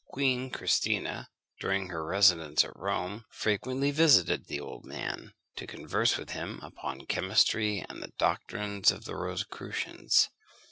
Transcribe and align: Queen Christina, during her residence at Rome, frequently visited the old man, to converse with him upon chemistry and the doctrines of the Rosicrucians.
Queen 0.07 0.49
Christina, 0.49 1.29
during 1.59 1.89
her 1.89 2.03
residence 2.03 2.65
at 2.65 2.75
Rome, 2.75 3.23
frequently 3.29 3.91
visited 3.91 4.47
the 4.47 4.59
old 4.59 4.83
man, 4.83 5.33
to 5.57 5.67
converse 5.67 6.17
with 6.17 6.31
him 6.31 6.59
upon 6.63 7.05
chemistry 7.05 7.85
and 7.87 8.01
the 8.01 8.11
doctrines 8.17 8.89
of 8.89 9.05
the 9.05 9.15
Rosicrucians. 9.15 10.31